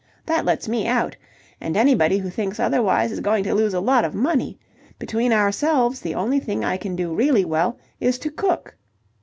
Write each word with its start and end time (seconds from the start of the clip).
That 0.25 0.45
lets 0.45 0.67
me 0.67 0.87
out. 0.87 1.15
And 1.61 1.77
anybody 1.77 2.17
who 2.17 2.31
thinks 2.31 2.59
otherwise 2.59 3.11
is 3.11 3.19
going 3.19 3.43
to 3.43 3.53
lose 3.53 3.75
a 3.75 3.79
lot 3.79 4.03
of 4.03 4.15
money. 4.15 4.57
Between 4.97 5.31
ourselves 5.31 6.01
the 6.01 6.15
only 6.15 6.39
thing 6.39 6.65
I 6.65 6.75
can 6.77 6.95
do 6.95 7.13
really 7.13 7.45
well 7.45 7.77
is 7.99 8.17
to 8.17 8.31
cook..." 8.31 8.75